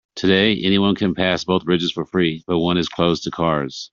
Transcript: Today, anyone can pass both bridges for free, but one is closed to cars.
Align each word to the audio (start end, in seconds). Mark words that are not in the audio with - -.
Today, 0.15 0.59
anyone 0.63 0.95
can 0.95 1.13
pass 1.13 1.43
both 1.43 1.63
bridges 1.63 1.91
for 1.91 2.05
free, 2.05 2.43
but 2.47 2.57
one 2.57 2.77
is 2.79 2.89
closed 2.89 3.21
to 3.25 3.29
cars. 3.29 3.89